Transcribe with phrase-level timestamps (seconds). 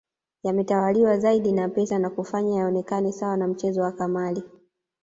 [0.43, 4.43] Yametawaliwa zaidi na pesa na kuyafanya yaonekane sawa na mchezo wa kamali